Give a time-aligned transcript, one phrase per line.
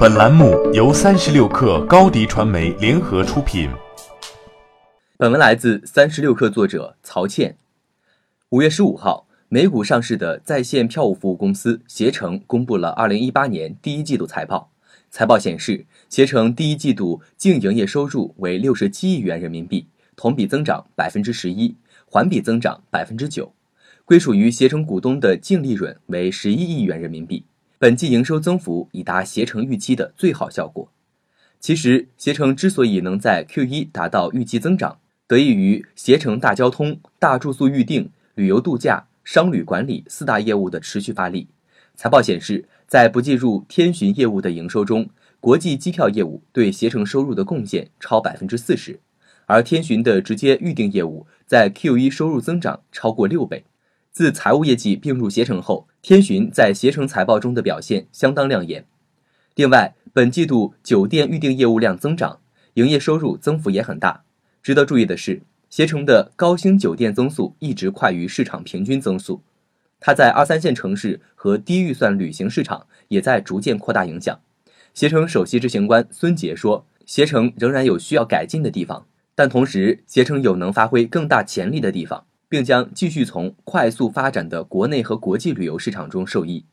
[0.00, 3.68] 本栏目由三十六氪高低传媒联合出品。
[5.18, 7.58] 本文来自三十六氪作者曹倩。
[8.48, 14.70] 五月十五号，美股上市的在线票务服务公司携程公布了二零一八年第一季度财报。
[15.10, 19.86] 财报显示，携程第一季度净营业收入为六十七亿元人民币，
[20.16, 21.76] 同比增长百分之十一，
[22.06, 23.52] 环比增长百分之九。
[24.06, 27.44] 归属于携程股东的净利润为十一亿元人民币。
[27.82, 30.92] 本季营收增幅已达携程预期的最好效果。
[31.58, 41.48] 其实，携程之所以能在 Q1 达到预期增长，得益于携程大交通、大住宿预订、旅游度假、商旅管理四大业务的持续发力。
[41.94, 45.08] 财报显示，在不计入天巡业务的营收中，
[45.40, 49.00] 国际机票业务对携程收入的贡献超百分之四十，
[49.46, 53.64] 而天巡的直接预订业务在 Q1 收入增长超过六倍。
[54.12, 58.84] 自财务业绩并入携程后，天巡在携程财报中的表现相当亮眼。
[59.54, 62.40] 另外，本季度酒店预订业务量增长，
[62.74, 64.24] 营业收入增幅也很大。
[64.62, 69.42] 值得注意的是，携程的高星酒店增速一直快于市场平均增速。
[70.00, 74.40] 它在二三线城市和低预算旅行市场也在逐渐扩大影响。
[74.92, 86.66] 携程首席执行官孙杰说：“携程仍然有需要改进的地方，但同时，携程有能发挥更大潜力的地方。”并将继续从快速发展的国内和国际旅游市场中受益。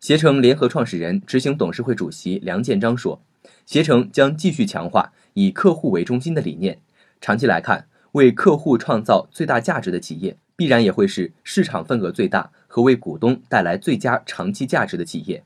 [0.00, 3.22] 携程联合创始人、执行董事会主席梁建章说
[3.64, 6.80] ：“携程将继续强化以客户为中心的理念。
[7.20, 15.44] 长期来看，为客户创造最大价值的企业，必然也会是市场份额最大和为股东带来最佳长期价值的企业。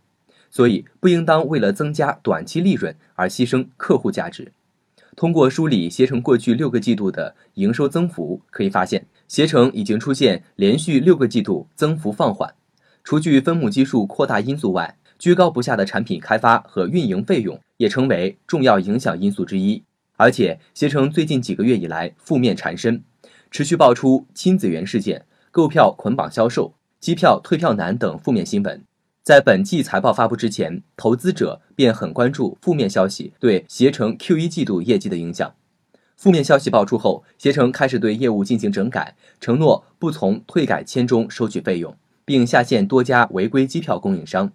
[0.51, 4.51] 所以，不应当为了增加短期利润而牺牲客户价值。”
[5.17, 12.55] 通过梳理携程过去六个季度的营收增幅，可以发现，携程已经出现连续六个季度增幅放缓。
[13.03, 19.83] 除去分母基数扩大因素外，居高不下的产品开发和运营费用也成为重要影响因素之一。
[20.19, 23.03] 而且，携程最近几个月以来负面缠身，
[23.51, 28.85] 持续爆出亲子园事件、购票捆绑销售、机票退票难等负面新闻。
[29.27, 35.53] 在本季财报发布之前，投资者便很关注负面消息对携程 Q 一季度业绩的影响。
[36.17, 44.53] 负面消息爆出后，携程开始对业务进行整改，承诺不从退改签中收取费用，并下线多家违规机票供应商。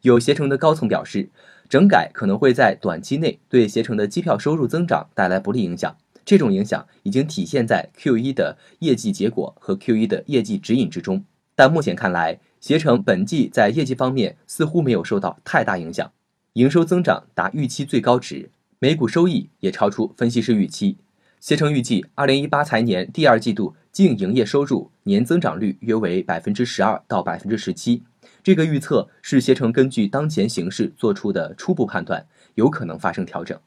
[0.00, 1.28] 有携程的高层表示，
[1.68, 5.94] 整改可能会在短期内对携程的机票收入增长带来不利影响。
[6.24, 11.22] 这种影响已经体现在 Q 一的业绩结果和 Q 一的业绩指引之中。
[11.56, 16.10] 但目前看来，携程本季在业绩方面似乎没有受到太大影响，
[16.54, 18.48] 营收增长达预期最高值，
[18.78, 20.96] 每股收益也超出分析师预期。
[21.40, 28.02] 携程预计，二零一八财年第二季度净营业收入年增长率约为百分之十二到百分之十七。
[28.42, 33.60] 这个预测是携程根据当前形势做出的初步判断，有可能发生调整。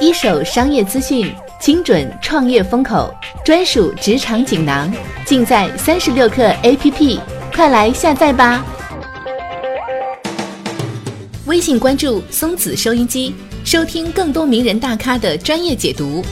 [0.00, 4.92] 一手商业资讯，精准创业风口，专属职场锦囊，
[5.24, 7.39] 尽在三十六氪 APP。
[7.60, 8.64] 快来下载吧！
[11.44, 13.34] 微信关注松子收音机，
[13.66, 16.24] 收听更多名人大咖的专业解读。